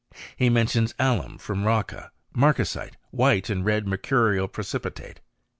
He 0.35 0.49
mentions 0.49 0.95
alum 0.97 1.37
from 1.37 1.63
Rocca, 1.63 2.11
marcasite. 2.33 2.97
White 3.11 3.51
and 3.51 3.63
red 3.63 3.85
mercurial 3.85 4.47
precipitate. 4.47 5.19